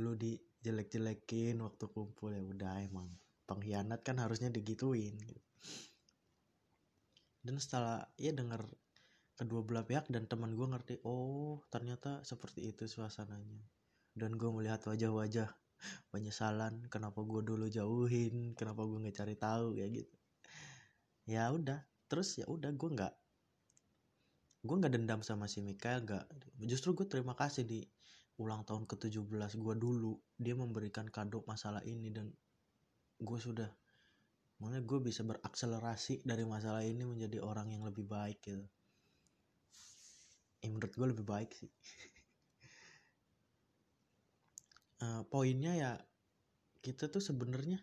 Lu 0.00 0.16
dijelek-jelekin 0.16 1.60
waktu 1.60 1.84
kumpul 1.92 2.32
ya 2.32 2.42
udah 2.44 2.80
emang 2.84 3.12
pengkhianat 3.48 4.00
kan 4.06 4.16
harusnya 4.20 4.48
digituin. 4.48 5.16
Gitu. 5.20 5.42
dan 7.42 7.58
setelah 7.58 8.06
ya 8.14 8.30
denger 8.30 8.62
kedua 9.34 9.66
belah 9.66 9.82
pihak 9.82 10.06
dan 10.06 10.30
teman 10.30 10.54
gue 10.54 10.62
ngerti 10.62 10.94
oh 11.02 11.58
ternyata 11.74 12.22
seperti 12.22 12.70
itu 12.70 12.86
suasananya 12.86 13.66
dan 14.12 14.36
gue 14.36 14.50
melihat 14.52 14.84
wajah-wajah 14.84 15.48
penyesalan 16.12 16.86
kenapa 16.86 17.24
gue 17.26 17.42
dulu 17.42 17.66
jauhin 17.66 18.54
kenapa 18.54 18.86
gue 18.86 18.98
nggak 19.02 19.16
cari 19.16 19.34
tahu 19.36 19.66
ya 19.80 19.86
gitu. 19.88 20.14
Ya 21.26 21.48
udah 21.50 21.80
terus 22.06 22.36
ya 22.36 22.46
udah 22.46 22.70
gue 22.70 22.90
nggak 22.92 23.14
gue 24.62 24.76
nggak 24.78 24.92
dendam 24.94 25.20
sama 25.24 25.48
si 25.50 25.64
Mikael 25.64 26.04
nggak. 26.04 26.24
Justru 26.68 26.94
gue 26.94 27.06
terima 27.08 27.34
kasih 27.34 27.66
di 27.66 27.80
ulang 28.40 28.64
tahun 28.64 28.88
ke-17 28.88 29.60
gue 29.60 29.74
dulu 29.76 30.16
dia 30.40 30.56
memberikan 30.56 31.06
kado 31.08 31.44
masalah 31.44 31.84
ini 31.84 32.08
dan 32.08 32.32
gue 33.22 33.38
sudah 33.38 33.68
makanya 34.58 34.82
gue 34.86 34.98
bisa 35.02 35.26
berakselerasi 35.26 36.22
dari 36.22 36.46
masalah 36.46 36.86
ini 36.86 37.02
menjadi 37.02 37.42
orang 37.42 37.74
yang 37.74 37.82
lebih 37.82 38.06
baik 38.06 38.38
gitu. 38.46 38.62
Ya, 40.62 40.70
menurut 40.70 40.94
gue 40.94 41.06
lebih 41.10 41.26
baik 41.26 41.50
sih 41.58 41.70
uh, 45.02 45.22
poinnya 45.26 45.74
ya 45.74 45.92
kita 46.82 47.10
tuh 47.10 47.22
sebenarnya 47.22 47.82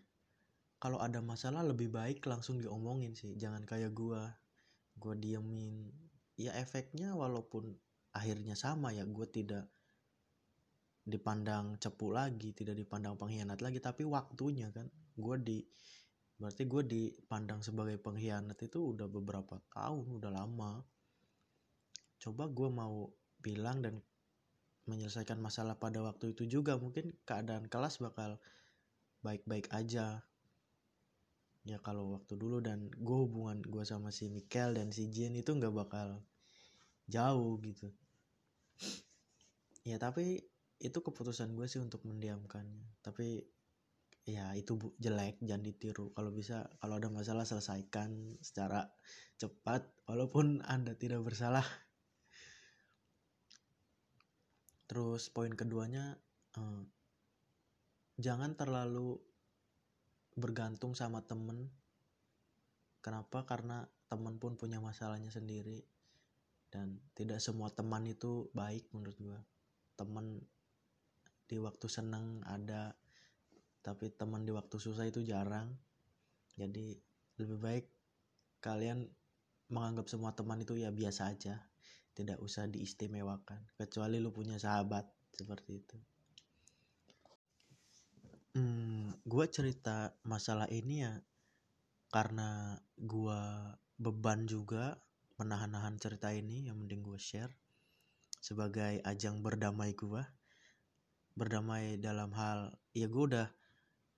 kalau 0.80 0.96
ada 0.96 1.20
masalah 1.20 1.60
lebih 1.60 1.92
baik 1.92 2.24
langsung 2.24 2.56
diomongin 2.56 3.12
sih. 3.12 3.36
Jangan 3.36 3.68
kayak 3.68 3.92
gue 3.92 4.20
gue 4.96 5.14
diemin. 5.20 5.92
Ya 6.40 6.56
efeknya 6.56 7.12
walaupun 7.12 7.76
akhirnya 8.16 8.56
sama 8.56 8.96
ya 8.96 9.04
gue 9.04 9.28
tidak 9.28 9.68
dipandang 11.04 11.80
cepu 11.80 12.12
lagi 12.12 12.52
tidak 12.52 12.76
dipandang 12.76 13.16
pengkhianat 13.16 13.60
lagi 13.60 13.76
tapi 13.80 14.08
waktunya 14.08 14.72
kan. 14.72 14.88
Gue 15.12 15.36
di 15.36 15.60
berarti 16.40 16.64
gue 16.64 16.82
dipandang 16.88 17.60
sebagai 17.60 18.00
pengkhianat 18.00 18.56
itu 18.64 18.96
udah 18.96 19.04
beberapa 19.12 19.60
tahun 19.76 20.16
udah 20.16 20.32
lama. 20.32 20.80
Coba 22.16 22.48
gue 22.48 22.68
mau 22.72 23.04
bilang 23.36 23.84
dan 23.84 24.00
menyelesaikan 24.90 25.38
masalah 25.38 25.78
pada 25.78 26.02
waktu 26.02 26.34
itu 26.34 26.50
juga 26.50 26.74
mungkin 26.74 27.14
keadaan 27.22 27.70
kelas 27.70 28.02
bakal 28.02 28.42
baik-baik 29.22 29.70
aja. 29.70 30.26
Ya 31.62 31.78
kalau 31.78 32.18
waktu 32.18 32.34
dulu 32.34 32.58
dan 32.58 32.90
gue 32.90 33.18
hubungan 33.22 33.62
gue 33.62 33.84
sama 33.86 34.10
si 34.10 34.26
Mikel 34.26 34.74
dan 34.74 34.90
si 34.90 35.06
Jin 35.14 35.38
itu 35.38 35.54
nggak 35.54 35.70
bakal 35.70 36.26
jauh 37.06 37.54
gitu. 37.62 37.94
Ya 39.86 40.02
tapi 40.02 40.42
itu 40.80 40.98
keputusan 40.98 41.52
gue 41.54 41.68
sih 41.68 41.78
untuk 41.78 42.02
mendiamkannya. 42.08 42.98
Tapi 43.04 43.44
ya 44.24 44.56
itu 44.56 44.76
jelek 44.96 45.38
jangan 45.44 45.64
ditiru. 45.64 46.10
Kalau 46.16 46.32
bisa 46.32 46.66
kalau 46.80 46.96
ada 46.96 47.12
masalah 47.12 47.44
selesaikan 47.44 48.40
secara 48.40 48.88
cepat 49.36 49.84
walaupun 50.08 50.64
anda 50.64 50.96
tidak 50.96 51.20
bersalah 51.24 51.64
terus 54.90 55.30
poin 55.30 55.54
keduanya 55.54 56.18
eh, 56.58 56.82
jangan 58.18 58.58
terlalu 58.58 59.22
bergantung 60.34 60.98
sama 60.98 61.22
temen. 61.22 61.70
Kenapa? 62.98 63.46
Karena 63.46 63.86
temen 64.10 64.42
pun 64.42 64.58
punya 64.58 64.82
masalahnya 64.82 65.30
sendiri. 65.30 65.86
Dan 66.70 66.98
tidak 67.14 67.38
semua 67.38 67.70
teman 67.70 68.02
itu 68.06 68.50
baik 68.50 68.90
menurut 68.94 69.18
gue 69.18 69.40
temen 69.98 70.38
di 71.50 71.58
waktu 71.58 71.86
seneng 71.90 72.46
ada 72.46 72.94
tapi 73.82 74.06
teman 74.14 74.42
di 74.42 74.50
waktu 74.50 74.74
susah 74.74 75.06
itu 75.06 75.22
jarang. 75.22 75.70
Jadi 76.58 76.98
lebih 77.38 77.58
baik 77.62 77.86
kalian 78.58 79.06
menganggap 79.70 80.10
semua 80.10 80.34
teman 80.34 80.62
itu 80.62 80.74
ya 80.74 80.90
biasa 80.90 81.30
aja 81.30 81.69
tidak 82.14 82.38
usah 82.42 82.66
diistimewakan 82.66 83.62
kecuali 83.78 84.18
lu 84.18 84.34
punya 84.34 84.58
sahabat 84.58 85.06
seperti 85.34 85.70
itu. 85.80 85.98
Hmm, 88.58 89.14
gue 89.22 89.46
cerita 89.46 90.10
masalah 90.26 90.66
ini 90.68 91.06
ya 91.06 91.14
karena 92.10 92.74
gue 92.98 93.40
beban 93.94 94.42
juga 94.50 94.98
menahan-nahan 95.38 95.96
cerita 96.02 96.34
ini 96.34 96.66
yang 96.66 96.82
mending 96.82 97.06
gue 97.06 97.16
share 97.16 97.54
sebagai 98.42 98.98
ajang 99.06 99.38
berdamai 99.38 99.94
gue 99.94 100.24
berdamai 101.38 102.02
dalam 102.02 102.34
hal 102.34 102.74
ya 102.90 103.06
gue 103.06 103.22
udah 103.22 103.48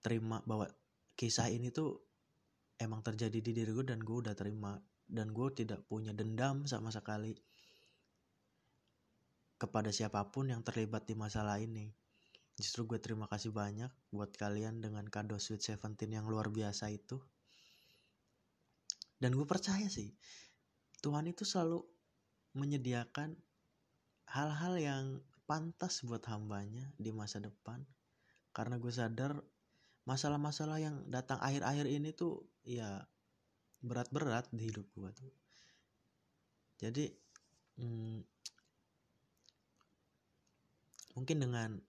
terima 0.00 0.40
bahwa 0.48 0.66
kisah 1.14 1.52
ini 1.52 1.68
tuh 1.70 2.00
emang 2.83 2.98
terjadi 3.07 3.38
di 3.38 3.52
diri 3.55 3.70
gue 3.70 3.87
dan 3.87 4.02
gue 4.02 4.16
udah 4.18 4.35
terima. 4.35 4.74
Dan 5.12 5.31
gue 5.31 5.48
tidak 5.52 5.85
punya 5.87 6.11
dendam 6.16 6.64
sama 6.64 6.88
sekali 6.88 7.37
kepada 9.62 9.94
siapa 9.94 10.18
pun 10.35 10.51
yang 10.51 10.66
terlibat 10.66 11.07
di 11.07 11.14
masalah 11.14 11.62
ini. 11.62 11.94
Justru 12.59 12.90
gue 12.90 12.98
terima 12.98 13.31
kasih 13.31 13.55
banyak 13.55 13.88
buat 14.11 14.35
kalian 14.35 14.83
dengan 14.83 15.07
kado 15.07 15.38
Sweet 15.38 15.62
Seventeen 15.62 16.18
yang 16.18 16.27
luar 16.27 16.51
biasa 16.51 16.90
itu. 16.90 17.22
Dan 19.22 19.38
gue 19.38 19.46
percaya 19.46 19.87
sih 19.87 20.11
Tuhan 20.98 21.31
itu 21.31 21.46
selalu 21.46 21.79
menyediakan 22.59 23.38
hal-hal 24.35 24.75
yang 24.83 25.05
pantas 25.46 26.03
buat 26.03 26.27
hambanya 26.27 26.90
di 26.98 27.14
masa 27.14 27.38
depan. 27.38 27.87
Karena 28.51 28.83
gue 28.83 28.90
sadar 28.90 29.38
masalah-masalah 30.03 30.83
yang 30.83 31.07
datang 31.07 31.38
akhir-akhir 31.38 31.87
ini 31.87 32.11
tuh 32.11 32.42
ya 32.66 33.07
berat-berat 33.79 34.51
di 34.51 34.75
hidup 34.75 34.90
gue 34.98 35.11
tuh. 35.14 35.33
Jadi 36.83 37.07
hmm, 37.79 38.32
mungkin 41.14 41.42
dengan 41.42 41.81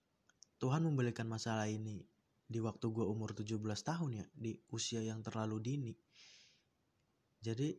Tuhan 0.59 0.85
memberikan 0.85 1.27
masalah 1.27 1.67
ini 1.67 2.03
di 2.47 2.59
waktu 2.59 2.91
gue 2.91 3.05
umur 3.07 3.35
17 3.35 3.59
tahun 3.59 4.11
ya 4.23 4.25
di 4.35 4.55
usia 4.71 5.01
yang 5.03 5.23
terlalu 5.23 5.59
dini 5.59 5.93
jadi 7.43 7.75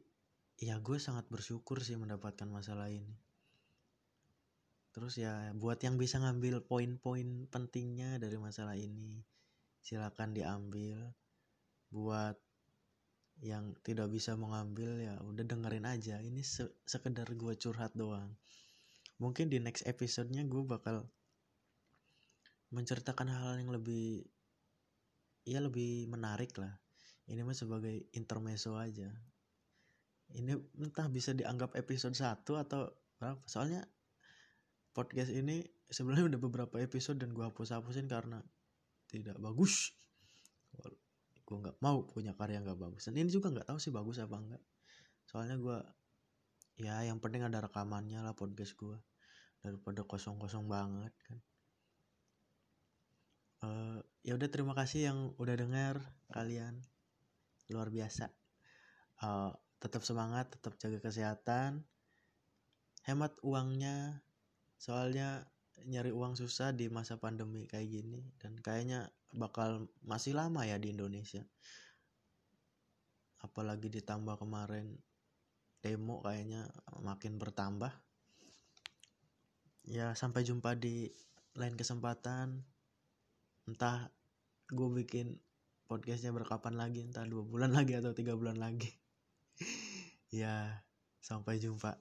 ya 0.61 0.80
gue 0.80 0.98
sangat 1.00 1.28
bersyukur 1.28 1.80
sih 1.80 1.96
mendapatkan 1.96 2.48
masalah 2.48 2.88
ini 2.92 3.14
Terus 4.94 5.18
ya 5.18 5.50
buat 5.59 5.83
yang 5.83 5.98
bisa 5.98 6.22
ngambil 6.22 6.62
poin-poin 6.62 7.50
pentingnya 7.50 8.22
dari 8.22 8.38
masalah 8.38 8.78
ini 8.78 9.26
silakan 9.83 10.30
diambil. 10.30 11.11
Buat 11.90 12.38
yang 13.42 13.74
tidak 13.83 14.14
bisa 14.14 14.38
mengambil 14.38 14.94
ya 15.02 15.18
udah 15.18 15.42
dengerin 15.42 15.90
aja. 15.90 16.22
Ini 16.22 16.38
se 16.46 16.70
sekedar 16.87 17.26
gue 17.35 17.59
curhat 17.59 17.90
doang. 17.98 18.38
Mungkin 19.18 19.50
di 19.50 19.59
next 19.59 19.83
episode-nya 19.83 20.46
gue 20.46 20.62
bakal 20.62 21.11
menceritakan 22.74 23.30
hal, 23.30 23.56
yang 23.62 23.70
lebih 23.70 24.26
ya 25.46 25.62
lebih 25.62 26.10
menarik 26.10 26.52
lah. 26.58 26.74
Ini 27.30 27.40
mah 27.46 27.56
sebagai 27.56 28.10
intermezzo 28.12 28.76
aja. 28.76 29.08
Ini 30.34 30.52
entah 30.82 31.08
bisa 31.08 31.32
dianggap 31.32 31.78
episode 31.78 32.16
1 32.18 32.44
atau 32.44 32.90
berapa. 33.16 33.40
Soalnya 33.46 33.87
podcast 34.92 35.30
ini 35.30 35.62
sebenarnya 35.88 36.34
udah 36.34 36.40
beberapa 36.40 36.76
episode 36.82 37.22
dan 37.22 37.30
gue 37.30 37.44
hapus-hapusin 37.46 38.10
karena 38.10 38.42
tidak 39.10 39.37
bagus 39.38 39.94
gue 41.44 41.56
nggak 41.60 41.76
mau 41.84 42.08
punya 42.08 42.32
karya 42.32 42.64
nggak 42.64 42.80
bagus 42.80 43.04
dan 43.04 43.20
ini 43.20 43.28
juga 43.28 43.52
nggak 43.52 43.68
tahu 43.68 43.76
sih 43.76 43.92
bagus 43.92 44.16
apa 44.16 44.37
enggak 44.40 44.62
soalnya 45.28 45.60
gue 45.60 45.78
ya 46.80 47.04
yang 47.04 47.20
penting 47.20 47.44
ada 47.44 47.60
rekamannya 47.60 48.24
lah 48.24 48.32
podcast 48.32 48.72
gue 48.80 48.96
daripada 49.60 50.02
kosong-kosong 50.08 50.64
banget 50.64 51.12
kan 51.28 51.37
uh, 53.64 53.98
ya 54.20 54.37
udah 54.37 54.48
terima 54.53 54.77
kasih 54.77 55.11
yang 55.11 55.18
udah 55.40 55.57
dengar 55.57 56.00
kalian. 56.33 56.85
Luar 57.72 57.88
biasa. 57.88 58.29
Uh, 59.24 59.53
tetap 59.81 60.05
semangat 60.05 60.53
tetap 60.53 60.77
jaga 60.77 61.00
kesehatan. 61.00 61.85
Hemat 63.05 63.37
uangnya 63.44 64.24
soalnya 64.81 65.48
nyari 65.85 66.12
uang 66.12 66.37
susah 66.37 66.72
di 66.72 66.88
masa 66.88 67.20
pandemi 67.20 67.68
kayak 67.68 67.88
gini 67.88 68.20
dan 68.40 68.57
kayaknya 68.61 69.12
bakal 69.35 69.90
masih 70.00 70.33
lama 70.33 70.64
ya 70.64 70.81
di 70.81 70.92
Indonesia. 70.92 71.44
Apalagi 73.44 73.92
ditambah 73.92 74.40
kemarin 74.40 74.96
demo 75.85 76.24
kayaknya 76.24 76.64
makin 77.05 77.37
bertambah. 77.37 77.92
Ya 79.85 80.16
sampai 80.16 80.48
jumpa 80.48 80.81
di 80.81 81.12
lain 81.53 81.77
kesempatan 81.77 82.64
entah 83.64 84.12
gue 84.68 84.88
bikin 85.05 85.37
podcastnya 85.88 86.33
berkapan 86.33 86.77
lagi 86.81 87.05
entah 87.05 87.24
dua 87.29 87.44
bulan 87.44 87.72
lagi 87.79 87.96
atau 87.96 88.12
tiga 88.16 88.37
bulan 88.37 88.59
lagi. 88.59 88.90
Ya 90.35 90.83
sampai 91.22 91.62
jumpa 91.62 91.94